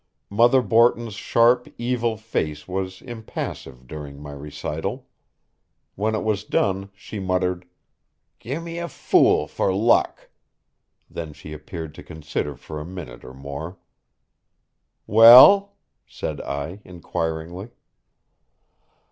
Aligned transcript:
Mother 0.31 0.63
Borton's 0.63 1.13
sharp, 1.13 1.67
evil 1.77 2.17
face 2.17 2.67
was 2.67 3.03
impassive 3.03 3.85
during 3.85 4.19
my 4.19 4.31
recital. 4.31 5.07
When 5.93 6.15
it 6.15 6.23
was 6.23 6.43
done 6.43 6.89
she 6.95 7.19
muttered: 7.19 7.67
"Gimme 8.39 8.79
a 8.79 8.87
fool 8.87 9.45
for 9.45 9.71
luck." 9.71 10.31
Then 11.07 11.33
she 11.33 11.53
appeared 11.53 11.93
to 11.93 12.01
consider 12.01 12.55
for 12.55 12.79
a 12.81 12.83
minute 12.83 13.23
or 13.23 13.35
more. 13.35 13.77
"Well?" 15.05 15.75
said 16.07 16.41
I 16.41 16.81
inquiringly. 16.83 17.69